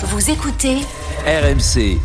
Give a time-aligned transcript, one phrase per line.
[0.00, 0.76] Vous écoutez
[1.26, 1.98] RMC.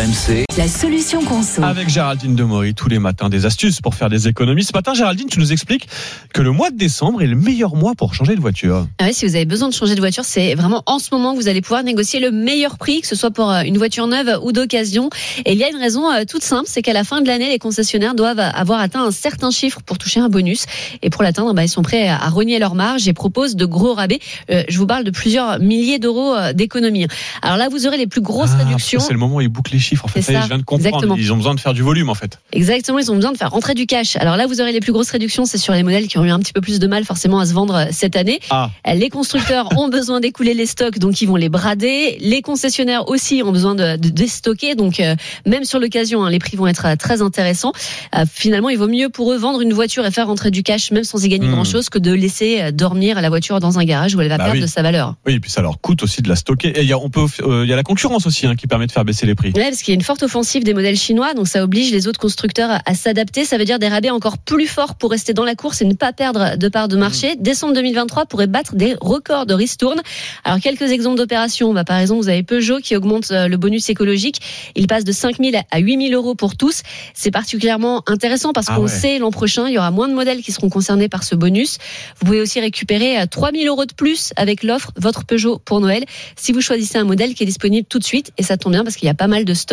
[0.00, 0.44] RMC.
[0.56, 1.62] la solution conso.
[1.62, 4.64] Avec Géraldine Demory tous les matins des astuces pour faire des économies.
[4.64, 5.86] Ce matin, Géraldine, tu nous expliques
[6.32, 8.86] que le mois de décembre est le meilleur mois pour changer de voiture.
[8.98, 11.34] Ah ouais, si vous avez besoin de changer de voiture, c'est vraiment en ce moment
[11.34, 14.06] que vous allez pouvoir négocier le meilleur prix, que ce soit pour euh, une voiture
[14.06, 15.10] neuve ou d'occasion.
[15.44, 17.50] Et il y a une raison euh, toute simple, c'est qu'à la fin de l'année,
[17.50, 20.64] les concessionnaires doivent avoir atteint un certain chiffre pour toucher un bonus.
[21.02, 23.92] Et pour l'atteindre, bah, ils sont prêts à rogner leur marge et proposent de gros
[23.92, 24.20] rabais.
[24.50, 27.06] Euh, je vous parle de plusieurs milliers d'euros d'économies.
[27.42, 29.00] Alors là, vous aurez les plus grosses Ah, réductions.
[29.00, 29.89] C'est le moment où ils bouclent les chiffres.
[30.02, 30.86] En fait, ça je viens de comprendre.
[30.88, 31.16] exactement.
[31.16, 32.38] Ils ont besoin de faire du volume, en fait.
[32.52, 34.16] Exactement, ils ont besoin de faire rentrer du cash.
[34.16, 36.30] Alors là, vous aurez les plus grosses réductions, c'est sur les modèles qui ont eu
[36.30, 38.40] un petit peu plus de mal forcément à se vendre euh, cette année.
[38.50, 38.70] Ah.
[38.94, 42.16] Les constructeurs ont besoin d'écouler les stocks, donc ils vont les brader.
[42.20, 45.14] Les concessionnaires aussi ont besoin de, de déstocker, donc euh,
[45.46, 47.72] même sur l'occasion, hein, les prix vont être euh, très intéressants.
[48.16, 50.90] Euh, finalement, il vaut mieux pour eux vendre une voiture et faire rentrer du cash,
[50.90, 51.52] même sans y gagner Hmm.
[51.52, 54.44] grand-chose, que de laisser euh, dormir la voiture dans un garage où elle va Bah
[54.44, 54.62] perdre oui.
[54.62, 55.14] de sa valeur.
[55.26, 56.68] Oui, et puis ça leur coûte aussi de la stocker.
[56.78, 58.66] Et il y a, on peut, euh, il y a la concurrence aussi hein, qui
[58.66, 59.52] permet de faire baisser les prix.
[59.56, 62.06] Ouais, parce qu'il y a une forte offensive des modèles chinois, donc ça oblige les
[62.06, 63.46] autres constructeurs à, à s'adapter.
[63.46, 65.94] Ça veut dire des rabais encore plus forts pour rester dans la course et ne
[65.94, 67.34] pas perdre de part de marché.
[67.38, 70.02] Décembre 2023 pourrait battre des records de ristourne.
[70.44, 71.72] Alors quelques exemples d'opérations.
[71.72, 74.42] Bah, par exemple, vous avez Peugeot qui augmente euh, le bonus écologique.
[74.74, 76.82] Il passe de 5 000 à 8 000 euros pour tous.
[77.14, 78.88] C'est particulièrement intéressant parce Ah qu'on ouais.
[78.88, 81.78] sait l'an prochain, il y aura moins de modèles qui seront concernés par ce bonus.
[82.18, 85.80] Vous pouvez aussi récupérer euh, 3 000 euros de plus avec l'offre votre Peugeot pour
[85.80, 86.04] Noël
[86.36, 88.30] si vous choisissez un modèle qui est disponible tout de suite.
[88.36, 89.69] Et ça tombe bien parce qu'il y a pas mal de stocks.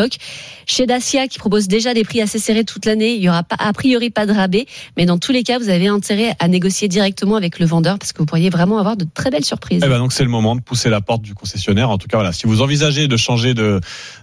[0.65, 3.55] Chez Dacia, qui propose déjà des prix assez serrés toute l'année, il y aura pas,
[3.57, 4.65] a priori pas de rabais.
[4.97, 8.11] Mais dans tous les cas, vous avez intérêt à négocier directement avec le vendeur parce
[8.11, 9.81] que vous pourriez vraiment avoir de très belles surprises.
[9.85, 11.89] Eh ben donc c'est le moment de pousser la porte du concessionnaire.
[11.89, 13.79] En tout cas, voilà, si vous envisagez de changer de,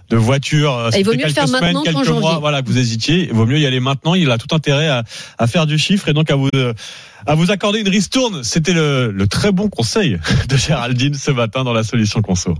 [0.09, 2.39] de voiture, euh, il vaut mieux le faire semaines, maintenant quelques mois, janvier.
[2.39, 4.13] voilà, que vous hésitiez, il vaut mieux y aller maintenant.
[4.13, 5.03] Il a tout intérêt à,
[5.37, 6.73] à faire du chiffre et donc à vous euh,
[7.25, 8.43] à vous accorder une ristourne.
[8.43, 12.55] C'était le, le très bon conseil de Géraldine ce matin dans la solution conso.